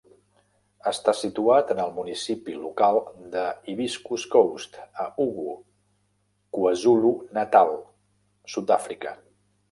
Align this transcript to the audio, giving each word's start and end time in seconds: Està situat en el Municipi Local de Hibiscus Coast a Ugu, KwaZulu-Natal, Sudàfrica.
Està 0.91 1.13
situat 1.17 1.73
en 1.73 1.81
el 1.81 1.91
Municipi 1.97 2.53
Local 2.61 2.95
de 3.35 3.43
Hibiscus 3.73 4.23
Coast 4.35 4.79
a 5.03 5.05
Ugu, 5.25 5.53
KwaZulu-Natal, 6.57 7.71
Sudàfrica. 8.55 9.15